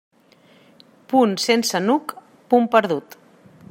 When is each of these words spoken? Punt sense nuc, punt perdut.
Punt 1.13 1.37
sense 1.45 1.85
nuc, 1.91 2.17
punt 2.55 2.71
perdut. 2.77 3.19